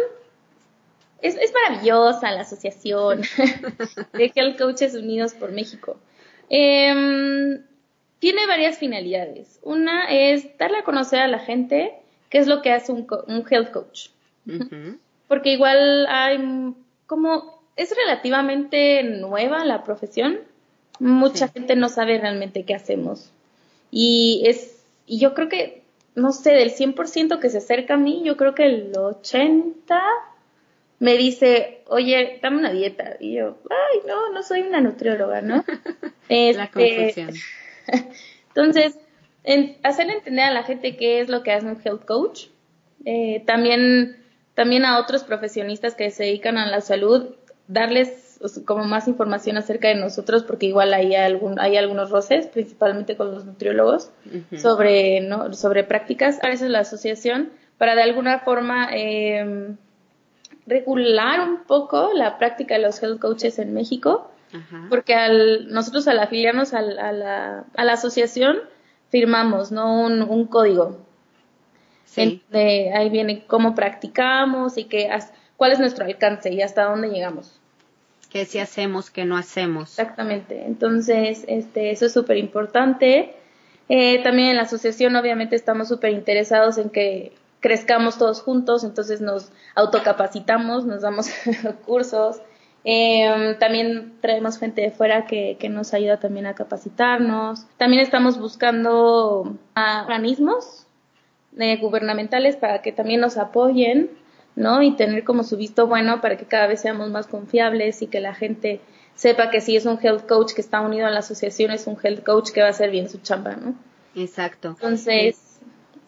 [1.20, 3.22] es, es maravillosa, la asociación
[4.12, 5.98] de Health Coaches Unidos por México.
[6.48, 7.62] Em,
[8.22, 9.58] tiene varias finalidades.
[9.64, 11.92] Una es darle a conocer a la gente
[12.30, 14.10] qué es lo que hace un, un health coach.
[15.26, 16.38] Porque igual hay
[17.08, 20.38] como es relativamente nueva la profesión.
[21.00, 23.32] Mucha gente no sabe realmente qué hacemos.
[23.90, 25.82] Y es y yo creo que
[26.14, 30.00] no sé, del 100% que se acerca a mí, yo creo que el 80
[31.00, 33.16] me dice, oye, dame una dieta.
[33.18, 35.64] Y yo, ay, no, no soy una nutrióloga, ¿no?
[36.28, 37.32] la este, confusión.
[38.48, 38.98] Entonces,
[39.44, 42.46] en, hacer entender a la gente qué es lo que hace un health coach.
[43.04, 44.16] Eh, también,
[44.54, 47.34] también a otros profesionistas que se dedican a la salud,
[47.66, 53.16] darles como más información acerca de nosotros, porque igual hay, algún, hay algunos roces, principalmente
[53.16, 54.10] con los nutriólogos,
[54.56, 55.52] sobre, ¿no?
[55.52, 56.42] sobre prácticas.
[56.42, 59.74] A veces la asociación, para de alguna forma eh,
[60.66, 64.31] regular un poco la práctica de los health coaches en México
[64.88, 68.58] porque al, nosotros al afiliarnos a la, a la asociación
[69.10, 70.98] firmamos no un, código.
[72.04, 72.42] Sí.
[72.52, 75.08] ahí viene cómo practicamos y qué,
[75.56, 77.58] cuál es nuestro alcance y hasta dónde llegamos.
[78.30, 79.90] Qué sí hacemos, qué no hacemos.
[79.90, 80.64] Exactamente.
[80.64, 83.34] Entonces, este, eso es súper importante.
[83.90, 89.20] Eh, también en la asociación, obviamente, estamos súper interesados en que crezcamos todos juntos, entonces
[89.20, 91.30] nos autocapacitamos, nos damos
[91.86, 92.40] cursos,
[92.84, 97.66] eh, también traemos gente de fuera que, que, nos ayuda también a capacitarnos.
[97.76, 100.86] También estamos buscando organismos
[101.58, 104.10] eh, gubernamentales para que también nos apoyen,
[104.56, 104.82] ¿no?
[104.82, 108.20] Y tener como su visto bueno para que cada vez seamos más confiables y que
[108.20, 108.80] la gente
[109.14, 111.96] sepa que si es un health coach que está unido a la asociación, es un
[112.02, 113.74] health coach que va a hacer bien su chamba, ¿no?
[114.16, 114.68] Exacto.
[114.70, 115.60] Entonces,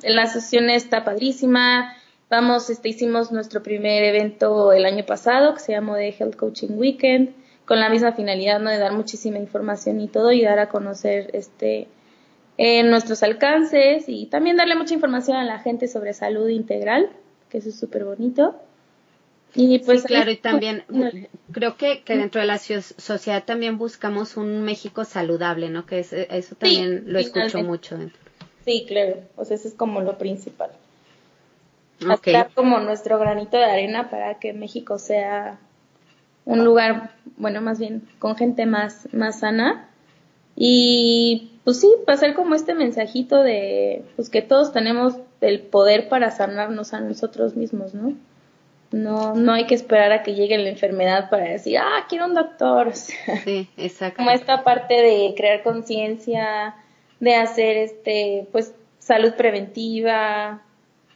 [0.02, 1.94] la asociación está padrísima
[2.30, 6.76] Vamos, este, hicimos nuestro primer evento el año pasado que se llamó The Health Coaching
[6.76, 7.34] Weekend
[7.66, 8.70] con la misma finalidad ¿no?
[8.70, 11.88] de dar muchísima información y todo y dar a conocer este
[12.56, 17.10] nuestros alcances y también darle mucha información a la gente sobre salud integral,
[17.50, 18.54] que eso es súper bonito.
[19.56, 20.84] Y pues claro, y también
[21.52, 25.84] creo que, que dentro de la sociedad también buscamos un México saludable, ¿no?
[25.84, 27.98] Que eso también lo escucho mucho.
[28.64, 30.70] Sí, claro, o sea, eso es como lo principal
[32.10, 32.44] okay.
[32.54, 35.58] como nuestro granito de arena para que México sea
[36.44, 39.88] un lugar, bueno, más bien con gente más, más sana.
[40.56, 46.30] Y pues sí, pasar como este mensajito de pues que todos tenemos el poder para
[46.30, 48.14] sanarnos a nosotros mismos, ¿no?
[48.92, 52.34] No, no hay que esperar a que llegue la enfermedad para decir, ah, quiero un
[52.34, 52.92] doctor.
[53.44, 54.18] Sí, exacto.
[54.18, 56.76] Como esta parte de crear conciencia,
[57.18, 60.62] de hacer este, pues, salud preventiva,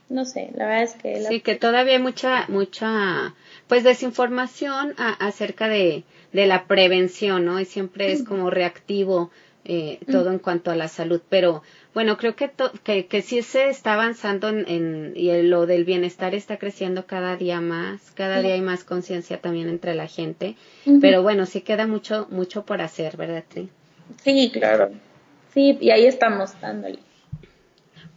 [0.08, 1.22] no sé, la verdad es que...
[1.24, 3.34] Sí, que todavía hay mucha, mucha,
[3.66, 7.60] pues desinformación acerca de, de la prevención, ¿no?
[7.60, 9.30] Y siempre es como reactivo
[9.64, 12.50] eh, todo en cuanto a la salud, pero bueno, creo que,
[12.84, 17.60] que, que, sí se está avanzando en, y lo del bienestar está creciendo cada día
[17.60, 20.54] más, cada día hay más conciencia también entre la gente,
[21.02, 23.68] pero bueno, sí queda mucho, mucho por hacer, ¿verdad, Tri?
[24.24, 24.90] Sí, claro.
[25.52, 27.00] Sí, y ahí estamos dándole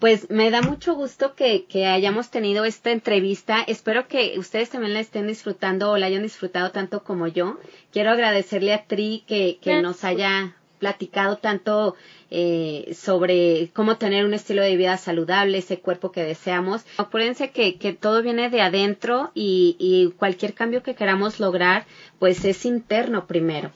[0.02, 3.62] pues me da mucho gusto que, que, hayamos tenido esta entrevista.
[3.62, 7.60] Espero que ustedes también la estén disfrutando o la hayan disfrutado tanto como yo.
[7.94, 11.96] Quiero agradecerle a Tri que, que nos haya platicado tanto
[12.32, 16.84] eh, sobre cómo tener un estilo de vida saludable, ese cuerpo que deseamos.
[16.98, 21.86] Acuérdense que, que todo viene de adentro y, y cualquier cambio que queramos lograr,
[22.18, 23.72] pues es interno primero.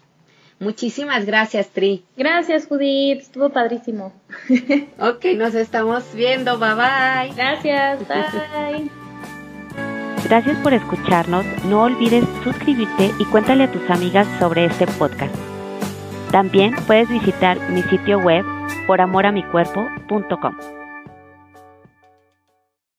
[0.60, 2.04] Muchísimas gracias, Tri.
[2.16, 3.20] Gracias, Judith.
[3.22, 4.14] Estuvo padrísimo.
[5.00, 6.58] ok, nos estamos viendo.
[6.58, 7.36] Bye bye.
[7.36, 8.00] Gracias.
[8.08, 8.90] Bye.
[10.24, 11.46] Gracias por escucharnos.
[11.66, 15.36] No olvides suscribirte y cuéntale a tus amigas sobre este podcast.
[16.32, 18.44] También puedes visitar mi sitio web
[18.88, 20.85] poramoramicuerpo.com.